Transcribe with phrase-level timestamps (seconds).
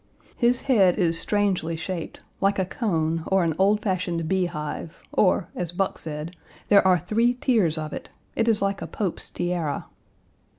[0.35, 5.71] His head is strangely shaped, like a cone or an old fashioned beehive; or, as
[5.71, 6.35] Buck said,
[6.69, 9.85] there are three tiers of it; it is like a pope's tiara.